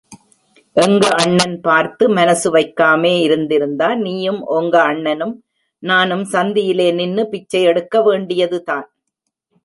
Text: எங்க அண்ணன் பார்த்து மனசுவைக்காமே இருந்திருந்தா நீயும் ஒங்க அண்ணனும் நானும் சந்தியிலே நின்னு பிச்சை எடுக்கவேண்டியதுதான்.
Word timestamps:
எங்க 0.75 1.07
அண்ணன் 1.15 1.57
பார்த்து 1.61 2.03
மனசுவைக்காமே 2.09 3.11
இருந்திருந்தா 3.21 3.89
நீயும் 3.95 4.41
ஒங்க 4.47 4.75
அண்ணனும் 4.81 5.35
நானும் 5.83 6.25
சந்தியிலே 6.31 6.87
நின்னு 6.93 7.25
பிச்சை 7.29 7.61
எடுக்கவேண்டியதுதான். 7.67 8.87